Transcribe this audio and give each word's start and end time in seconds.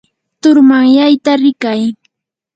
turmanyayta 0.41 1.31
rikay. 1.41 1.81